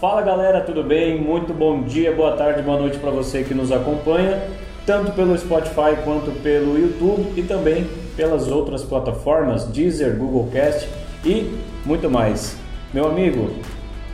[0.00, 1.20] Fala galera, tudo bem?
[1.20, 4.40] Muito bom dia, boa tarde, boa noite para você que nos acompanha,
[4.86, 7.84] tanto pelo Spotify quanto pelo YouTube e também
[8.16, 10.88] pelas outras plataformas, Deezer, Google Cast
[11.24, 11.52] e
[11.84, 12.56] muito mais.
[12.94, 13.50] Meu amigo,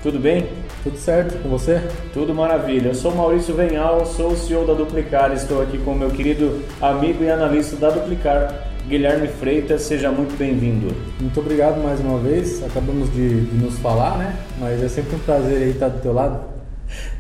[0.02, 0.46] tudo bem?
[0.82, 1.82] Tudo certo com você?
[2.14, 2.88] Tudo maravilha.
[2.88, 6.62] Eu sou Maurício Venhal, sou o CEO da Duplicar, estou aqui com o meu querido
[6.80, 10.94] amigo e analista da Duplicar, Guilherme Freitas, seja muito bem-vindo.
[11.18, 12.62] Muito obrigado mais uma vez.
[12.62, 14.36] Acabamos de, de, nos falar, né?
[14.60, 16.40] Mas é sempre um prazer estar do teu lado.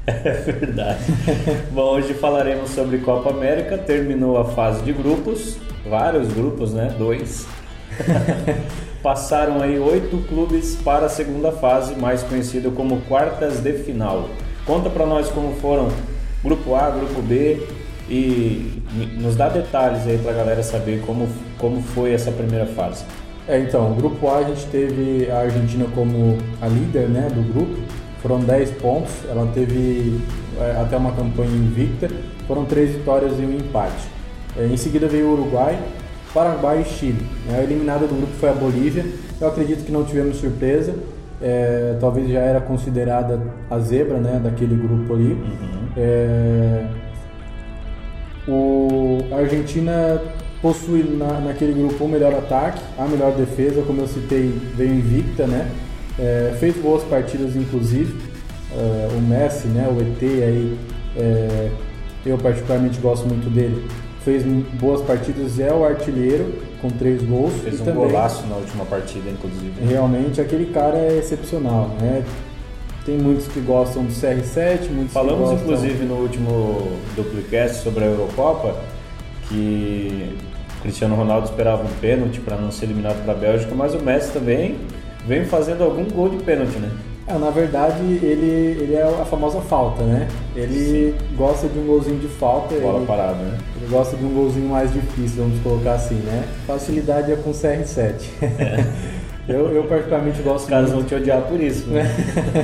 [0.06, 1.00] É verdade.
[1.72, 3.78] Bom, hoje falaremos sobre Copa América.
[3.78, 5.56] Terminou a fase de grupos,
[5.88, 6.94] vários grupos, né?
[6.98, 7.46] Dois.
[9.02, 14.28] Passaram aí oito clubes para a segunda fase, mais conhecida como quartas de final.
[14.66, 15.88] Conta para nós como foram
[16.42, 17.66] Grupo A, Grupo B,
[18.08, 18.82] e
[19.18, 21.26] nos dá detalhes aí para a galera saber como,
[21.64, 23.06] como foi essa primeira fase.
[23.48, 27.40] É, então, o grupo A a gente teve a Argentina como a líder né, do
[27.54, 27.78] grupo,
[28.20, 30.20] foram 10 pontos, ela teve
[30.60, 32.10] é, até uma campanha invicta,
[32.46, 34.08] foram 3 vitórias e um empate.
[34.58, 35.78] É, em seguida veio o Uruguai,
[36.34, 37.26] Paraguai e Chile.
[37.50, 39.06] A eliminada do grupo foi a Bolívia,
[39.40, 40.94] eu acredito que não tivemos surpresa,
[41.40, 45.32] é, talvez já era considerada a zebra né, daquele grupo ali.
[45.32, 45.88] Uhum.
[45.96, 46.84] É,
[48.46, 50.20] o, a Argentina
[50.64, 55.46] possui na, naquele grupo o melhor ataque, a melhor defesa, como eu citei, veio invicta,
[55.46, 55.70] né?
[56.18, 58.16] É, fez boas partidas, inclusive.
[58.74, 59.86] É, o Messi, né?
[59.86, 60.78] O ET aí,
[61.18, 61.68] é,
[62.24, 63.86] eu particularmente gosto muito dele.
[64.24, 64.42] Fez
[64.80, 67.52] boas partidas, é o artilheiro com três gols.
[67.62, 69.84] Fez um também, golaço na última partida, inclusive.
[69.86, 72.24] Realmente, aquele cara é excepcional, né?
[73.04, 75.74] Tem muitos que gostam do CR7, muitos Falamos que gostam...
[75.74, 78.76] inclusive no último duplicast sobre a Eurocopa
[79.48, 80.36] que
[80.84, 84.30] Cristiano Ronaldo esperava um pênalti para não ser eliminado para a Bélgica, mas o Messi
[84.32, 84.76] também
[85.26, 86.90] vem fazendo algum gol de pênalti, né?
[87.26, 90.28] É, na verdade, ele, ele é a famosa falta, né?
[90.54, 91.36] Ele Sim.
[91.38, 92.74] gosta de um golzinho de falta.
[92.74, 93.58] Bola ele, parada, né?
[93.76, 96.44] Ele gosta de um golzinho mais difícil, vamos colocar assim, né?
[96.66, 98.12] Facilidade é com o CR7.
[98.42, 98.84] É.
[99.46, 101.00] Eu, eu particularmente gosto Os caras muito.
[101.00, 102.10] vão te odiar por isso, né?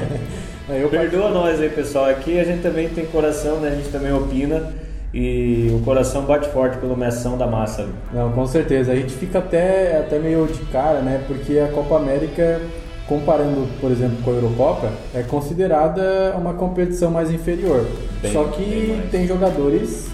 [0.71, 1.35] eu Perdoa part...
[1.35, 2.07] nós aí, pessoal.
[2.07, 3.69] Aqui a gente também tem coração, né?
[3.69, 4.73] A gente também opina.
[5.13, 7.89] E o coração bate forte pela meção da massa.
[8.13, 8.93] Não, com certeza.
[8.93, 11.23] A gente fica até, até meio de cara, né?
[11.27, 12.61] Porque a Copa América,
[13.09, 17.85] comparando, por exemplo, com a Eurocopa, é considerada uma competição mais inferior.
[18.23, 20.11] Bem, Só que tem jogadores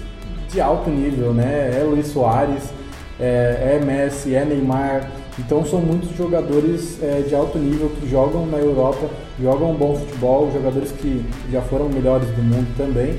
[0.50, 1.78] de alto nível, né?
[1.78, 2.72] É Luiz Soares,
[3.20, 5.10] é, é Messi, é Neymar.
[5.38, 9.06] Então são muitos jogadores é, de alto nível que jogam na Europa,
[9.38, 13.18] jogam bom futebol, jogadores que já foram melhores do mundo também.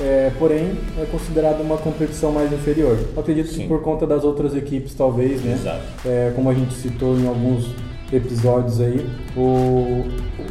[0.00, 2.98] É, porém, é considerado uma competição mais inferior.
[3.14, 3.62] Eu acredito Sim.
[3.62, 5.80] que por conta das outras equipes, talvez, né?
[6.04, 7.74] É, como a gente citou em alguns
[8.12, 10.04] episódios aí, o,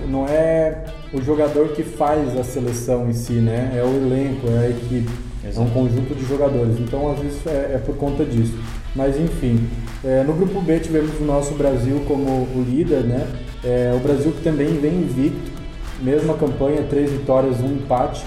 [0.08, 3.74] não é o jogador que faz a seleção em si, né?
[3.76, 5.12] É o elenco, é a equipe.
[5.44, 5.60] Exato.
[5.60, 6.80] É um conjunto de jogadores.
[6.80, 8.54] Então, às vezes, é, é por conta disso.
[8.96, 9.68] Mas enfim,
[10.04, 13.28] é, no grupo B tivemos o nosso Brasil como o líder, né?
[13.64, 15.52] É, o Brasil que também vem invicto,
[16.02, 18.24] mesma campanha, três vitórias, um empate.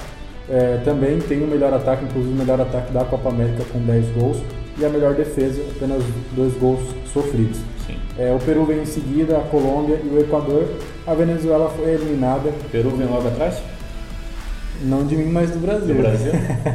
[0.49, 4.09] É, também tem o melhor ataque, inclusive o melhor ataque da Copa América com 10
[4.11, 4.39] gols
[4.79, 6.81] e a melhor defesa, apenas dois gols
[7.13, 7.61] sofridos.
[8.19, 10.69] É, o Peru vem em seguida, a Colômbia e o Equador.
[11.07, 12.49] A Venezuela foi eliminada.
[12.49, 13.61] O Peru vem logo atrás?
[14.83, 15.95] Não de mim, mas do Brasil.
[15.95, 16.33] Do Brasil?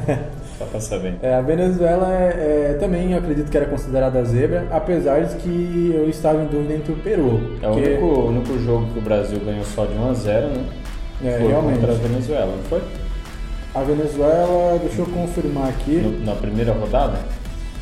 [0.57, 1.15] Só pra saber.
[1.21, 5.93] É, a Venezuela é, é, também, eu acredito que era considerada zebra, apesar de que
[5.95, 7.57] eu estava em dúvida entre o Peru.
[7.61, 10.65] É o único, único jogo que o Brasil ganhou só de 1 a 0 né?
[11.23, 11.79] É, foi realmente.
[11.79, 12.81] contra a Venezuela, não foi?
[13.73, 15.97] A Venezuela, deixa eu confirmar aqui.
[15.97, 17.19] No, na primeira rodada?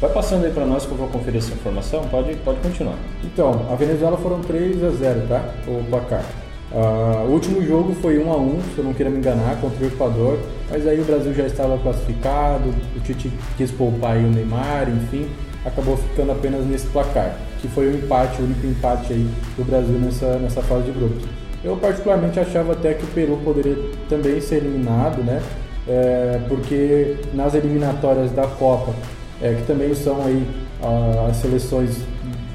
[0.02, 2.98] Vai passando aí para nós que eu vou conferir essa informação, pode, pode continuar.
[3.24, 5.54] Então, a Venezuela foram 3 a 0 tá?
[5.66, 6.24] O placar.
[6.72, 9.84] Uh, o último jogo foi 1 a 1 se eu não queira me enganar, contra
[9.84, 10.38] o Equador.
[10.70, 15.28] Mas aí o Brasil já estava classificado, o Tite quis poupar o Neymar, enfim,
[15.66, 19.98] acabou ficando apenas nesse placar, que foi o empate, o único empate aí do Brasil
[19.98, 21.24] nessa, nessa fase de grupos.
[21.64, 23.78] Eu particularmente achava até que o Peru poderia
[24.10, 25.42] também ser eliminado, né?
[25.88, 28.94] É, porque nas eliminatórias da Copa,
[29.42, 30.46] é, que também são aí
[30.82, 32.00] uh, as seleções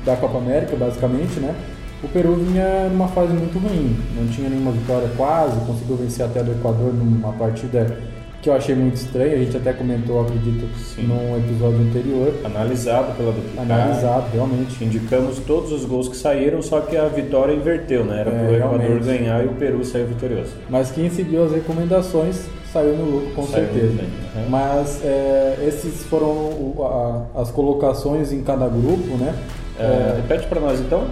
[0.04, 1.54] da Copa América, basicamente, né?
[2.02, 6.42] o Peru vinha numa fase muito ruim, não tinha nenhuma vitória quase, conseguiu vencer até
[6.42, 7.86] do Equador numa partida
[8.42, 11.04] que eu achei muito estranha, a gente até comentou, acredito, Sim.
[11.04, 12.34] num episódio anterior.
[12.44, 13.62] Analisado pela Duplicar.
[13.62, 14.84] Analisado, realmente.
[14.84, 18.22] Indicamos todos os gols que saíram, só que a vitória inverteu, né?
[18.22, 19.04] Era é, pro Equador realmente.
[19.04, 20.50] ganhar e o Peru saiu vitorioso.
[20.68, 23.92] Mas quem seguiu as recomendações saiu no lucro, com saiu certeza.
[23.94, 24.48] Bem, uhum.
[24.48, 29.34] Mas é, esses foram o, a, as colocações em cada grupo, né?
[29.78, 31.06] É, repete para nós então.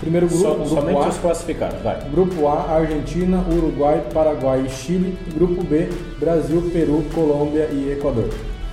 [0.00, 1.08] Primeiro grupo, Só, grupo somente A.
[1.08, 1.98] os classificados, vai.
[2.10, 5.16] Grupo A, Argentina, Uruguai, Paraguai e Chile.
[5.34, 5.88] Grupo B,
[6.18, 8.28] Brasil, Peru, Colômbia e Equador.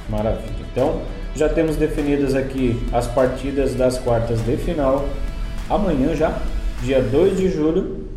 [0.10, 0.52] Maravilha.
[0.72, 1.02] Então,
[1.36, 5.06] já temos definidas aqui as partidas das quartas de final.
[5.70, 6.38] Amanhã já,
[6.84, 8.08] dia 2 de julho,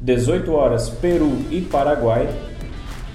[0.00, 2.28] 18 horas, Peru e Paraguai.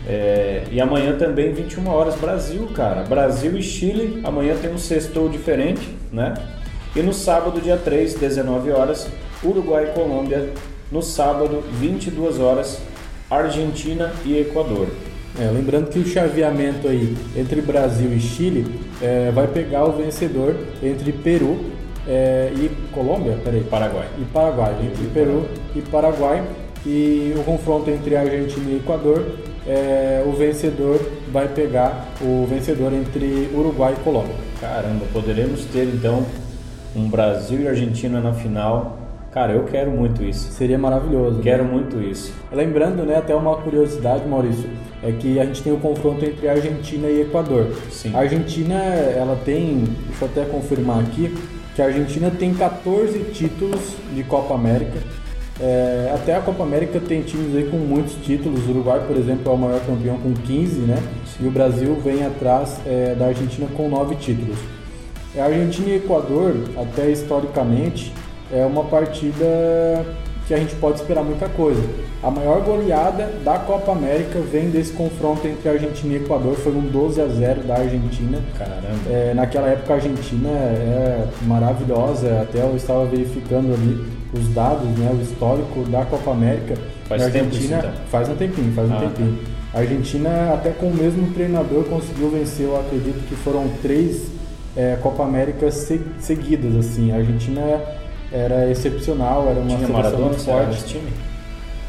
[0.08, 3.04] É, e amanhã também, 21 horas, Brasil, cara.
[3.04, 4.22] Brasil e Chile.
[4.24, 6.34] Amanhã tem um sextou diferente, né?
[6.96, 9.08] E no sábado, dia 3, 19 horas,
[9.44, 10.50] Uruguai e Colômbia.
[10.92, 12.82] No sábado, 22 horas,
[13.30, 14.88] Argentina e Equador.
[15.40, 18.66] É, lembrando que o chaveamento aí entre Brasil e Chile
[19.02, 21.60] é, vai pegar o vencedor entre Peru
[22.08, 24.08] é, e Colômbia, peraí, Paraguai.
[24.18, 26.44] e Paraguai, entre Peru e Paraguai
[26.86, 29.26] e o confronto entre Argentina e Equador,
[29.68, 31.00] é, o vencedor
[31.32, 34.36] vai pegar o vencedor entre Uruguai e Colômbia.
[34.60, 36.26] Caramba, poderemos ter então
[36.96, 38.98] um Brasil e Argentina na final.
[39.32, 40.52] Cara, eu quero muito isso.
[40.52, 41.38] Seria maravilhoso.
[41.38, 41.44] né?
[41.44, 42.34] Quero muito isso.
[42.52, 44.68] Lembrando, né, até uma curiosidade, Maurício,
[45.04, 47.68] é que a gente tem o confronto entre Argentina e Equador.
[47.92, 48.12] Sim.
[48.16, 51.32] A Argentina, ela tem, deixa eu até confirmar aqui,
[51.76, 55.00] que a Argentina tem 14 títulos de Copa América.
[55.62, 58.66] É, até a Copa América tem times aí com muitos títulos.
[58.68, 60.98] O Uruguai, por exemplo, é o maior campeão com 15, né?
[61.40, 64.58] E o Brasil vem atrás é, da Argentina com 9 títulos.
[65.38, 68.12] A Argentina e Equador, até historicamente,
[68.52, 69.46] é uma partida
[70.48, 71.82] que a gente pode esperar muita coisa.
[72.24, 76.82] A maior goleada da Copa América vem desse confronto entre Argentina e Equador, foi um
[76.82, 78.40] 12 a 0 da Argentina.
[78.58, 78.82] Caramba.
[79.08, 85.10] É, naquela época a Argentina é maravilhosa, até eu estava verificando ali os dados, né,
[85.18, 86.76] o histórico da Copa América.
[87.08, 87.92] Faz a tempo isso, Argentina então?
[88.12, 89.40] faz um tempinho, faz um Ah, tempinho.
[89.74, 94.28] A Argentina até com o mesmo treinador conseguiu vencer, eu acredito que foram três
[94.78, 97.12] é, Copa Américas se- seguidas assim.
[97.12, 97.62] A Argentina
[98.32, 100.84] era excepcional, era uma Tinha seleção Maradona muito forte.
[100.86, 101.10] time?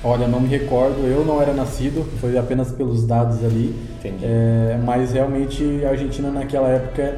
[0.02, 3.74] Olha, não me recordo, eu não era nascido, foi apenas pelos dados ali.
[3.98, 4.24] Entendi.
[4.24, 7.16] É, mas realmente a Argentina naquela época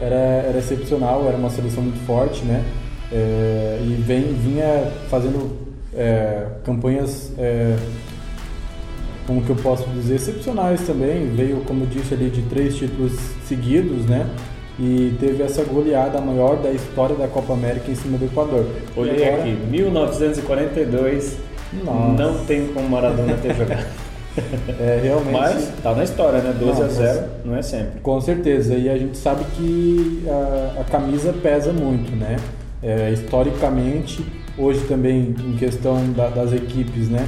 [0.00, 2.62] era, era excepcional, era uma seleção muito forte, né?
[3.12, 5.50] É, e vem, vinha fazendo
[5.94, 7.76] é, campanhas, é,
[9.26, 11.28] como que eu posso dizer, excepcionais também.
[11.34, 13.12] Veio, como eu disse ali, de três títulos
[13.46, 14.26] seguidos, né?
[14.78, 18.64] E teve essa goleada maior da história da Copa América em cima do Equador.
[18.96, 21.36] Olhei agora- aqui, 1942.
[21.84, 22.22] Nossa.
[22.22, 23.86] Não tem como Maradona ter jogado.
[24.80, 25.32] É, realmente.
[25.32, 26.54] Mas tá na história, né?
[26.58, 28.00] 12 Não, a 0 não é sempre.
[28.00, 32.36] Com certeza, e a gente sabe que a, a camisa pesa muito, né?
[32.82, 34.24] É, historicamente,
[34.56, 37.26] hoje também em questão da- das equipes, né?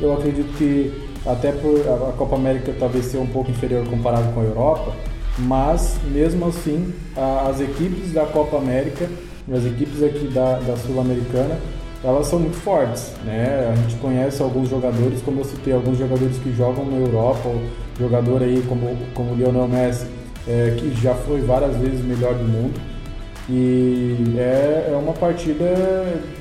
[0.00, 0.92] Eu acredito que
[1.24, 4.92] até por a, Copa América talvez ser um pouco inferior comparado com a Europa,
[5.38, 9.08] mas mesmo assim a- as equipes da Copa América,
[9.52, 11.58] as equipes aqui da, da Sul-Americana,
[12.02, 13.72] elas são muito fortes, né?
[13.72, 17.60] A gente conhece alguns jogadores, como eu citei, alguns jogadores que jogam na Europa, ou
[17.98, 20.06] jogador aí como, como o Lionel Messi,
[20.46, 22.80] é, que já foi várias vezes o melhor do mundo.
[23.50, 25.64] E é, é uma partida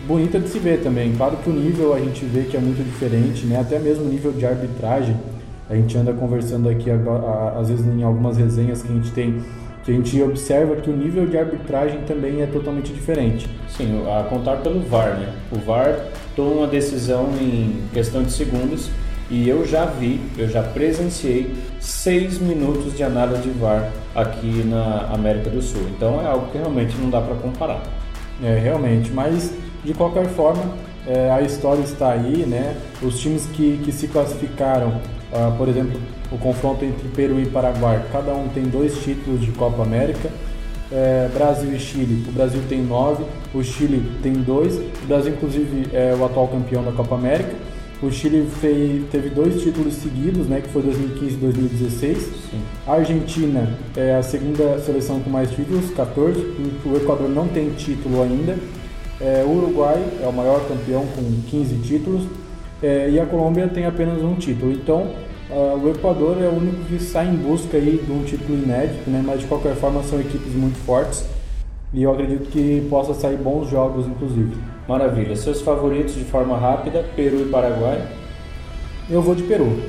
[0.05, 1.13] bonita de se ver também.
[1.15, 3.59] Claro que o nível a gente vê que é muito diferente, né?
[3.61, 5.15] Até mesmo o nível de arbitragem.
[5.69, 6.89] A gente anda conversando aqui
[7.59, 9.41] às vezes em algumas resenhas que a gente tem,
[9.83, 13.49] que a gente observa que o nível de arbitragem também é totalmente diferente.
[13.69, 15.33] Sim, a contar pelo VAR, né?
[15.51, 15.97] O VAR
[16.35, 18.89] toma uma decisão em questão de segundos
[19.29, 25.09] e eu já vi, eu já presenciei seis minutos de análise de VAR aqui na
[25.13, 25.81] América do Sul.
[25.95, 27.81] Então é algo que realmente não dá para comparar.
[28.41, 29.53] É, realmente, mas
[29.83, 30.63] de qualquer forma,
[31.05, 32.75] é, a história está aí, né?
[33.01, 34.99] Os times que, que se classificaram,
[35.33, 35.99] ah, por exemplo,
[36.31, 40.29] o confronto entre Peru e Paraguai, cada um tem dois títulos de Copa América.
[40.89, 44.77] É, Brasil e Chile, o Brasil tem nove, o Chile tem dois.
[44.77, 47.53] O Brasil, inclusive, é o atual campeão da Copa América.
[48.01, 52.17] O Chile fei- teve dois títulos seguidos, né, que foi 2015 e 2016.
[52.51, 52.59] Sim.
[52.85, 56.39] A Argentina é a segunda seleção com mais títulos, 14.
[56.85, 58.55] O Equador não tem título ainda.
[59.19, 62.23] É, o Uruguai é o maior campeão com 15 títulos.
[62.83, 64.71] É, e a Colômbia tem apenas um título.
[64.71, 65.07] Então,
[65.49, 69.23] o Equador é o único que sai em busca aí de um título inédito, né?
[69.25, 71.25] mas de qualquer forma são equipes muito fortes.
[71.93, 74.55] E eu acredito que possa sair bons jogos, inclusive.
[74.87, 75.35] Maravilha.
[75.35, 78.01] Seus favoritos de forma rápida: Peru e Paraguai,
[79.09, 79.81] Eu vou de Peru.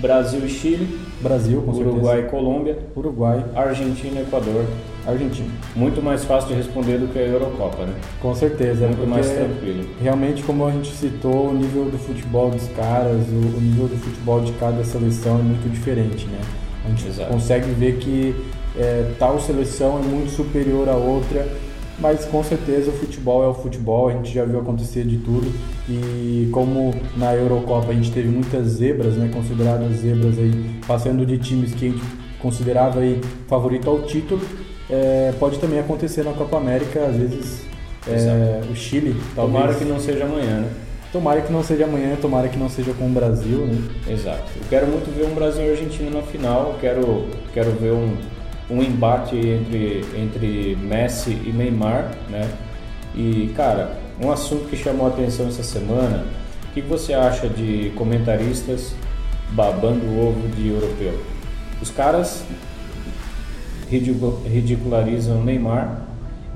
[0.00, 2.26] Brasil e Chile, Brasil, com Uruguai certeza.
[2.26, 4.64] e Colômbia, Uruguai, Argentina e Equador.
[5.06, 5.48] Argentina.
[5.76, 7.94] Muito mais fácil de responder do que a Eurocopa, né?
[8.22, 8.86] Com certeza.
[8.86, 9.84] Muito mais tranquilo.
[10.00, 13.96] Realmente, como a gente citou, o nível do futebol dos caras, o, o nível do
[13.96, 16.38] futebol de cada seleção é muito diferente, né?
[16.86, 17.30] A gente Exato.
[17.30, 18.34] consegue ver que
[18.78, 21.46] é, tal seleção é muito superior à outra
[21.98, 25.50] mas com certeza o futebol é o futebol, a gente já viu acontecer de tudo
[25.88, 31.38] e como na Eurocopa a gente teve muitas zebras, né, consideradas zebras aí, passando de
[31.38, 32.02] times que a gente
[32.40, 34.40] considerava aí favorito ao título,
[34.90, 37.62] é, pode também acontecer na Copa América, às vezes
[38.06, 39.58] é, o Chile, talvez.
[39.58, 40.70] Tomara que não seja amanhã, né?
[41.10, 43.78] Tomara que não seja amanhã, tomara que não seja com o Brasil, né?
[44.08, 44.50] Exato.
[44.56, 48.16] Eu quero muito ver um Brasil e Argentina na final, quero, quero ver um,
[48.70, 52.50] um embate entre, entre Messi e Neymar, né?
[53.14, 56.24] E, cara, um assunto que chamou a atenção essa semana,
[56.68, 58.94] o que você acha de comentaristas
[59.50, 61.20] babando o ovo de europeu?
[61.80, 62.44] Os caras
[63.88, 66.02] ridicularizam Neymar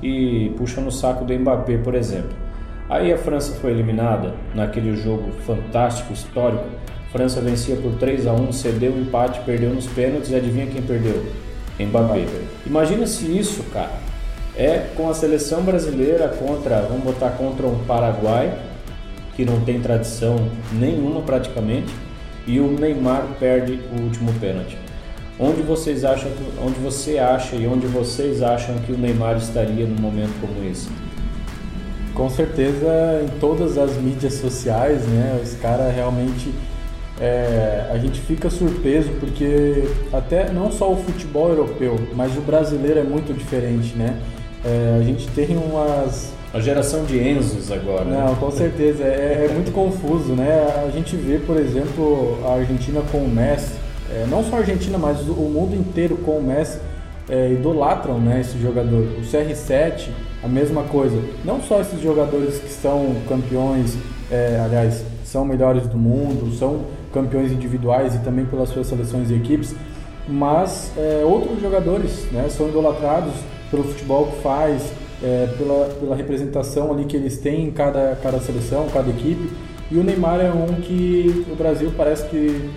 [0.01, 2.31] e puxam no saco do Mbappé, por exemplo.
[2.89, 6.65] Aí a França foi eliminada naquele jogo fantástico, histórico.
[7.11, 10.81] França vencia por 3 a 1 cedeu o empate, perdeu nos pênaltis e adivinha quem
[10.81, 11.48] perdeu?
[11.79, 12.25] Mbappé.
[12.65, 13.91] Imagina se isso, cara,
[14.55, 18.57] é com a seleção brasileira contra, vamos botar contra um Paraguai,
[19.35, 21.93] que não tem tradição nenhuma praticamente,
[22.45, 24.77] e o Neymar perde o último pênalti.
[25.39, 26.29] Onde vocês acham,
[26.61, 30.89] onde você acha e onde vocês acham que o Neymar estaria num momento como esse?
[32.13, 35.39] Com certeza em todas as mídias sociais, né?
[35.41, 36.53] Os caras realmente
[37.19, 42.99] é, a gente fica surpreso porque até não só o futebol europeu, mas o brasileiro
[42.99, 44.17] é muito diferente, né?
[44.63, 48.05] É, a gente tem umas a geração de Enzos agora.
[48.05, 48.25] Né?
[48.25, 50.83] Não, com certeza é, é, muito confuso, né?
[50.85, 53.73] A gente vê, por exemplo, a Argentina com o Messi,
[54.09, 56.79] é, não só a Argentina, mas o mundo inteiro com o Messi
[57.29, 58.41] é, idolatram, né?
[58.41, 59.03] Esse jogador.
[59.17, 60.09] O CR7
[60.43, 61.21] a mesma coisa.
[61.43, 63.97] Não só esses jogadores que são campeões,
[64.31, 69.35] é, aliás, são melhores do mundo, são campeões individuais e também pelas suas seleções e
[69.35, 69.75] equipes,
[70.27, 73.33] mas é, outros jogadores né, são idolatrados
[73.71, 74.91] pelo futebol que faz,
[75.23, 79.49] é, pela, pela representação ali que eles têm em cada, cada seleção, cada equipe.
[79.91, 82.69] E o Neymar é um que o Brasil parece que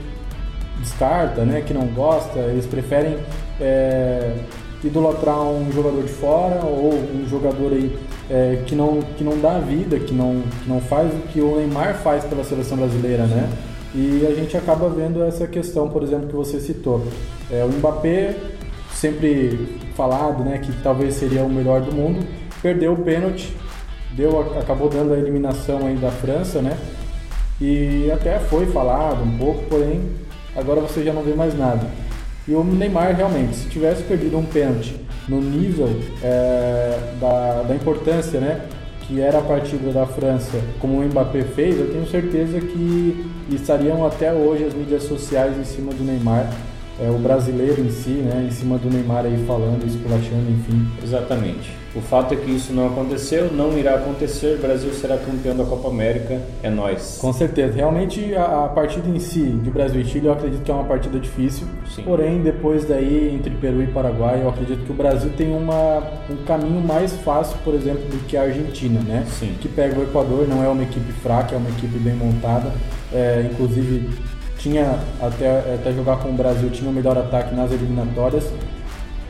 [0.81, 3.19] descarta, né, que não gosta, eles preferem
[3.61, 4.35] é,
[4.83, 7.97] idolatrar um jogador de fora ou um jogador aí
[8.31, 11.57] é, que, não, que não dá vida, que não, que não faz o que o
[11.57, 13.49] Neymar faz pela seleção brasileira, né?
[13.95, 17.05] E a gente acaba vendo essa questão, por exemplo, que você citou.
[17.51, 18.35] É, o Mbappé,
[18.93, 22.27] sempre falado, né, que talvez seria o melhor do mundo,
[22.63, 23.55] perdeu o pênalti,
[24.13, 26.79] deu, acabou dando a eliminação aí da França, né?
[27.61, 30.01] E até foi falado um pouco, porém
[30.57, 31.87] agora você já não vê mais nada.
[32.49, 34.97] E o Neymar realmente, se tivesse perdido um pênalti
[35.29, 35.89] no nível
[36.23, 38.63] é, da, da importância, né,
[39.03, 44.07] que era a partida da França, como o Mbappé fez, eu tenho certeza que estariam
[44.07, 46.51] até hoje as mídias sociais em cima do Neymar
[47.01, 50.87] é, o brasileiro em si, né, em cima do Neymar aí falando, esculachando, enfim.
[51.03, 51.75] Exatamente.
[51.95, 55.65] O fato é que isso não aconteceu, não irá acontecer, o Brasil será campeão da
[55.65, 57.19] Copa América, é nós.
[57.21, 57.75] Com certeza.
[57.75, 60.85] Realmente a, a, partida em si, de Brasil e Chile, eu acredito que é uma
[60.85, 61.67] partida difícil.
[61.95, 62.03] Sim.
[62.03, 66.45] Porém, depois daí, entre Peru e Paraguai, eu acredito que o Brasil tem uma, um
[66.47, 69.27] caminho mais fácil, por exemplo, do que a Argentina, né?
[69.29, 69.55] Sim.
[69.61, 72.73] Que pega o Equador, não é uma equipe fraca, é uma equipe bem montada.
[73.13, 74.09] É, inclusive
[74.59, 78.51] tinha até, até jogar com o Brasil tinha o melhor ataque nas eliminatórias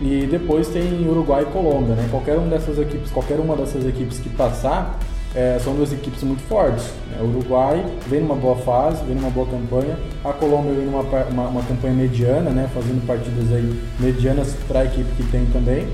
[0.01, 2.09] e depois tem Uruguai e Colômbia, né?
[2.11, 4.99] Qualquer uma dessas equipes, qualquer uma dessas equipes que passar
[5.35, 6.93] é, são duas equipes muito fortes.
[7.11, 7.19] Né?
[7.21, 9.97] O Uruguai vem numa boa fase, vem numa boa campanha.
[10.25, 12.69] A Colômbia vem numa uma, uma campanha mediana, né?
[12.75, 15.87] Fazendo partidas aí medianas para a equipe que tem também.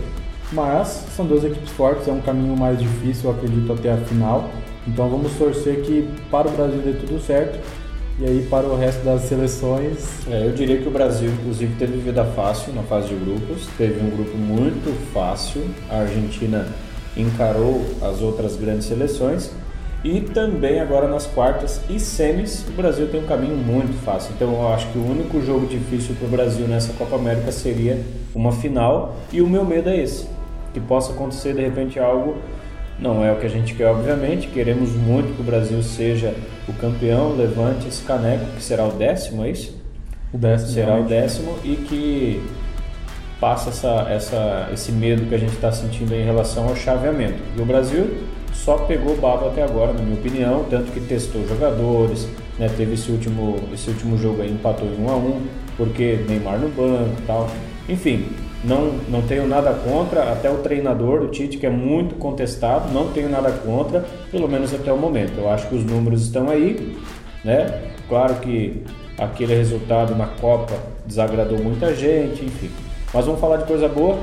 [0.51, 4.49] Mas são duas equipes fortes, é um caminho mais difícil, eu acredito, até a final.
[4.87, 7.59] Então vamos torcer que para o Brasil dê tudo certo
[8.21, 10.27] e aí para o resto das seleções.
[10.29, 13.69] É, eu diria que o Brasil, inclusive, teve vida fácil na fase de grupos.
[13.79, 15.63] Teve um grupo muito fácil.
[15.89, 16.67] A Argentina
[17.17, 19.53] encarou as outras grandes seleções.
[20.05, 24.33] E também agora nas quartas e semis, o Brasil tem um caminho muito fácil.
[24.35, 28.05] Então eu acho que o único jogo difícil para o Brasil nessa Copa América seria
[28.35, 29.17] uma final.
[29.33, 30.27] E o meu medo é esse:
[30.73, 32.37] que possa acontecer de repente algo
[33.01, 34.49] não é o que a gente quer, obviamente.
[34.49, 36.35] Queremos muito que o Brasil seja
[36.69, 39.77] o campeão, levante esse caneco, que será o décimo, é isso?
[40.33, 40.71] O décimo.
[40.71, 41.07] Será realmente.
[41.07, 42.43] o décimo e que
[43.41, 47.39] passa essa, essa, esse medo que a gente está sentindo em relação ao chaveamento.
[47.57, 48.19] E o Brasil
[48.53, 52.29] só pegou baba até agora, na minha opinião, tanto que testou jogadores,
[52.59, 55.43] né, teve esse último, esse último jogo aí, empatou em 1 a 1
[55.77, 57.49] porque Neymar no banco e tal.
[57.89, 58.27] Enfim,
[58.65, 63.13] não, não tenho nada contra, até o treinador do Tite, que é muito contestado, não
[63.13, 65.39] tenho nada contra, pelo menos até o momento.
[65.39, 66.97] Eu acho que os números estão aí,
[67.45, 67.83] né?
[68.09, 68.83] Claro que
[69.17, 70.75] aquele resultado na Copa
[71.07, 72.71] desagradou muita gente, enfim.
[73.13, 74.19] Mas vamos falar de coisa boa.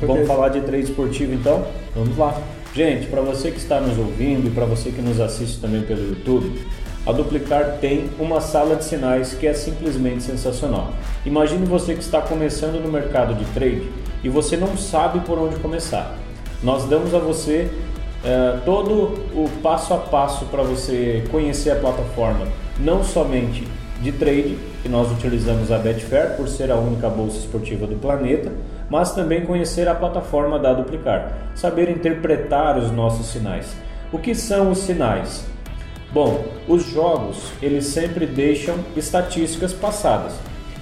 [0.00, 1.64] Vamos falar de trade esportivo então?
[1.94, 2.40] Vamos lá.
[2.74, 6.08] Gente, para você que está nos ouvindo e para você que nos assiste também pelo
[6.08, 6.60] YouTube,
[7.06, 10.90] a Duplicar tem uma sala de sinais que é simplesmente sensacional.
[11.24, 13.88] Imagine você que está começando no mercado de trade
[14.24, 16.16] e você não sabe por onde começar.
[16.62, 17.70] Nós damos a você
[18.24, 22.48] é, todo o passo a passo para você conhecer a plataforma,
[22.78, 23.68] não somente
[24.02, 28.52] de trade, que nós utilizamos a Betfair por ser a única bolsa esportiva do planeta,
[28.90, 33.76] mas também conhecer a plataforma da Duplicar, saber interpretar os nossos sinais.
[34.12, 35.46] O que são os sinais?
[36.12, 40.34] Bom, os jogos eles sempre deixam estatísticas passadas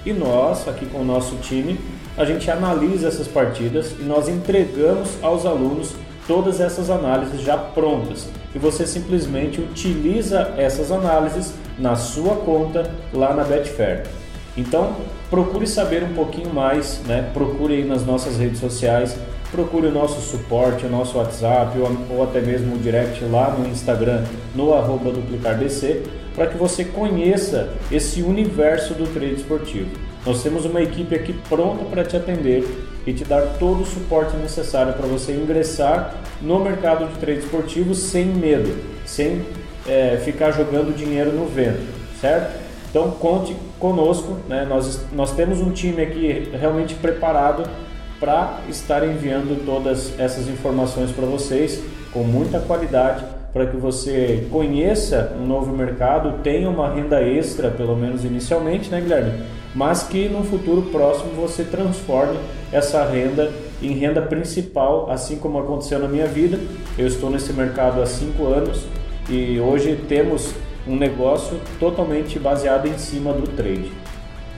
[0.05, 1.79] e nós aqui com o nosso time
[2.17, 5.95] a gente analisa essas partidas e nós entregamos aos alunos
[6.27, 13.33] todas essas análises já prontas e você simplesmente utiliza essas análises na sua conta lá
[13.33, 14.03] na Betfair.
[14.57, 14.95] Então,
[15.29, 17.29] procure saber um pouquinho mais, né?
[17.33, 19.17] procure aí nas nossas redes sociais,
[19.55, 23.65] procure o nosso suporte, o nosso WhatsApp ou, ou até mesmo o direct lá no
[23.67, 26.03] Instagram, no arroba duplicardc,
[26.35, 29.89] para que você conheça esse universo do trade esportivo.
[30.25, 32.67] Nós temos uma equipe aqui pronta para te atender
[33.07, 37.95] e te dar todo o suporte necessário para você ingressar no mercado de trade esportivo
[37.95, 39.45] sem medo, sem
[39.87, 41.85] é, ficar jogando dinheiro no vento,
[42.19, 42.59] certo?
[42.89, 44.65] Então conte conosco, né?
[44.67, 47.63] nós, nós temos um time aqui realmente preparado
[48.25, 51.79] para estar enviando todas essas informações para vocês
[52.11, 57.95] com muita qualidade para que você conheça um novo mercado, tenha uma renda extra, pelo
[57.95, 59.43] menos inicialmente, né, Guilherme?
[59.75, 62.39] Mas que no futuro próximo você transforme
[62.71, 66.59] essa renda em renda principal, assim como aconteceu na minha vida.
[66.97, 68.85] Eu estou nesse mercado há cinco anos
[69.29, 70.51] e hoje temos
[70.87, 73.91] um negócio totalmente baseado em cima do trade.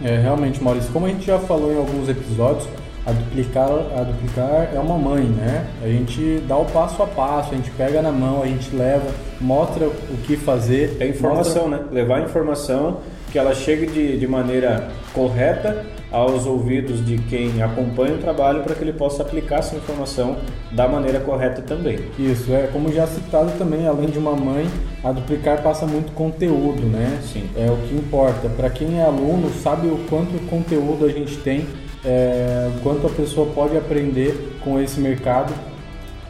[0.02, 2.68] É, realmente, Maurício, como a gente já falou em alguns episódios,
[3.08, 5.66] a duplicar, a duplicar é uma mãe, né?
[5.82, 9.10] A gente dá o passo a passo, a gente pega na mão, a gente leva,
[9.40, 10.98] mostra o que fazer.
[11.00, 11.86] É informação, mostra...
[11.86, 11.90] né?
[11.90, 12.98] Levar informação
[13.32, 18.76] que ela chegue de, de maneira correta aos ouvidos de quem acompanha o trabalho para
[18.76, 20.38] que ele possa aplicar essa informação
[20.72, 22.00] da maneira correta também.
[22.20, 24.67] Isso, é como já citado também, além de uma mãe,
[25.02, 27.20] a duplicar passa muito conteúdo, né?
[27.22, 27.50] Sim.
[27.56, 28.50] É o que importa.
[28.50, 31.65] Para quem é aluno, sabe o quanto conteúdo a gente tem,
[32.08, 35.54] é, quanto a pessoa pode aprender com esse mercado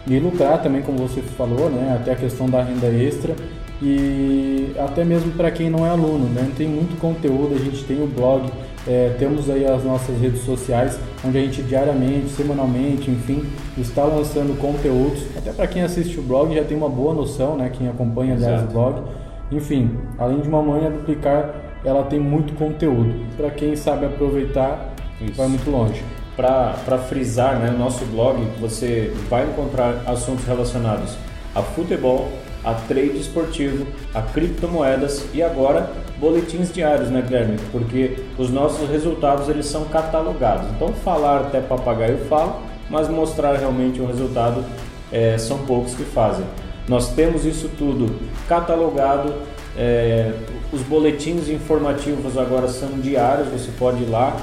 [0.08, 1.96] e lucrar também, como você falou, né?
[2.02, 3.36] Até a questão da renda extra
[3.80, 6.50] e até mesmo para quem não é aluno, né?
[6.58, 8.50] Tem muito conteúdo, a gente tem o blog,
[8.88, 13.46] é, temos aí as nossas redes sociais, onde a gente diariamente, semanalmente, enfim,
[13.78, 15.22] está lançando conteúdos.
[15.38, 17.70] Até para quem assiste o blog já tem uma boa noção, né?
[17.72, 19.04] Quem acompanha aliás, o blog.
[19.52, 21.54] Enfim, além de uma manha duplicar,
[21.86, 23.13] ela tem muito conteúdo.
[23.38, 25.34] Para quem sabe aproveitar, Isso.
[25.34, 26.04] vai muito longe.
[26.36, 31.18] Para frisar, né, no nosso blog você vai encontrar assuntos relacionados
[31.56, 32.32] a futebol,
[32.64, 37.58] a trade esportivo, a criptomoedas e agora boletins diários, né, Guilherme?
[37.72, 40.70] Porque os nossos resultados eles são catalogados.
[40.76, 44.64] Então falar até papagaio fala, mas mostrar realmente o um resultado
[45.12, 46.46] é, são poucos que fazem.
[46.88, 48.16] Nós temos isso tudo
[48.48, 49.34] catalogado.
[49.76, 50.32] É,
[50.72, 53.48] os boletins informativos agora são diários.
[53.50, 54.36] Você pode ir lá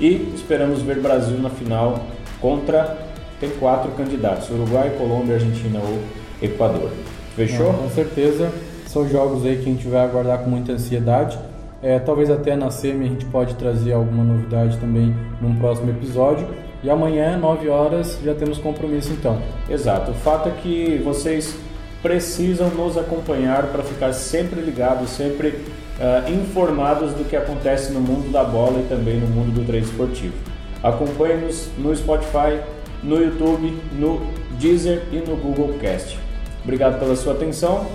[0.01, 2.03] e esperamos ver Brasil na final
[2.41, 2.97] contra
[3.39, 5.99] tem quatro candidatos: Uruguai, Colômbia, Argentina ou
[6.41, 6.91] Equador.
[7.35, 7.71] Fechou?
[7.71, 8.51] Não, com certeza.
[8.87, 11.37] São jogos aí que a gente vai aguardar com muita ansiedade.
[11.81, 16.47] É, talvez até na SEMI a gente pode trazer alguma novidade também num próximo episódio.
[16.83, 19.41] E amanhã, 9 horas, já temos compromisso então.
[19.69, 20.11] Exato.
[20.11, 21.55] O fato é que vocês
[22.01, 28.31] precisam nos acompanhar para ficar sempre ligados, sempre uh, informados do que acontece no mundo
[28.31, 30.33] da bola e também no mundo do treino esportivo.
[30.83, 32.59] Acompanhe-nos no Spotify,
[33.03, 34.21] no YouTube, no
[34.59, 36.17] Deezer e no Google Cast.
[36.63, 37.87] Obrigado pela sua atenção.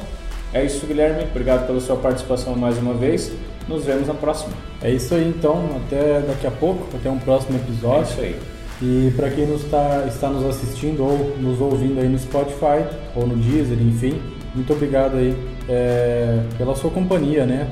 [0.53, 1.25] É isso, Guilherme.
[1.25, 3.33] Obrigado pela sua participação mais uma vez.
[3.66, 4.53] nos vemos na próxima.
[4.83, 8.01] É isso aí então, até daqui a pouco, até um próximo episódio.
[8.01, 8.37] É isso aí.
[8.83, 13.27] E para quem nos tá, está nos assistindo ou nos ouvindo aí no Spotify ou
[13.27, 14.20] no Deezer, enfim,
[14.55, 15.35] muito obrigado aí
[15.68, 17.68] é, pela sua companhia, né?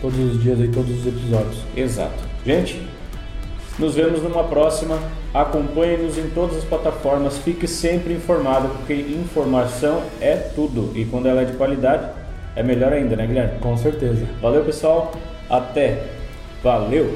[0.00, 1.58] Todos os dias aí, todos os episódios.
[1.76, 2.22] Exato.
[2.44, 2.82] Gente,
[3.78, 4.98] nos vemos numa próxima.
[5.32, 7.38] Acompanhe-nos em todas as plataformas.
[7.38, 10.92] Fique sempre informado, porque informação é tudo.
[10.94, 12.08] E quando ela é de qualidade,
[12.54, 13.58] é melhor ainda, né, Guilherme?
[13.60, 14.26] Com certeza.
[14.40, 15.12] Valeu, pessoal.
[15.48, 16.04] Até.
[16.62, 17.14] Valeu.